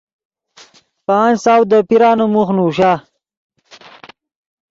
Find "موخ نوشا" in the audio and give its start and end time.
2.33-2.91